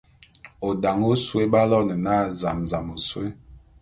[0.67, 3.27] O dane ôsôé b'aloene na zam-zam ôsôé.